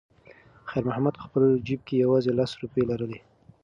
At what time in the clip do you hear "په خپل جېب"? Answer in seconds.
1.17-1.81